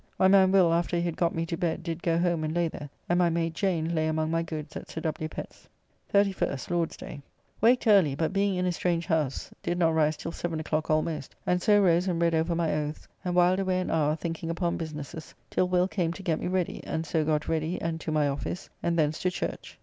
My 0.17 0.27
man 0.27 0.51
Will 0.51 0.73
after 0.73 0.95
he 0.97 1.03
had 1.03 1.15
got 1.15 1.35
me 1.35 1.45
to 1.45 1.55
bed 1.55 1.83
did 1.83 2.01
go 2.01 2.17
home 2.17 2.43
and 2.43 2.55
lay 2.55 2.67
there, 2.67 2.89
and 3.07 3.19
my 3.19 3.29
maid 3.29 3.53
Jane 3.53 3.93
lay 3.93 4.07
among 4.07 4.31
my 4.31 4.41
goods 4.41 4.75
at 4.75 4.89
Sir 4.89 4.99
W. 5.01 5.29
Pen's. 5.29 5.67
31st 6.11 6.69
(Lord's 6.71 6.97
day). 6.97 7.21
Waked 7.61 7.85
early, 7.85 8.15
but 8.15 8.33
being 8.33 8.55
in 8.55 8.65
a 8.65 8.71
strange 8.71 9.05
house, 9.05 9.51
did 9.61 9.77
not 9.77 9.93
rise 9.93 10.17
till 10.17 10.31
7 10.31 10.59
o'clock 10.59 10.89
almost, 10.89 11.35
and 11.45 11.61
so 11.61 11.79
rose 11.79 12.07
and 12.07 12.19
read 12.19 12.33
over 12.33 12.55
my 12.55 12.73
oaths, 12.73 13.07
and 13.23 13.35
whiled 13.35 13.59
away 13.59 13.79
an 13.79 13.91
hour 13.91 14.15
thinking 14.15 14.49
upon 14.49 14.75
businesses 14.75 15.35
till 15.51 15.67
Will 15.67 15.87
came 15.87 16.11
to 16.13 16.23
get 16.23 16.39
me 16.39 16.47
ready, 16.47 16.83
and 16.83 17.05
so 17.05 17.23
got 17.23 17.47
ready 17.47 17.79
and 17.79 18.01
to 18.01 18.11
my 18.11 18.27
office, 18.27 18.71
and 18.81 18.97
thence 18.97 19.19
to 19.19 19.29
church. 19.29 19.77